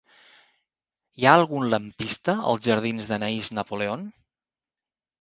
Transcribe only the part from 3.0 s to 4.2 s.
d'Anaïs Napoleon?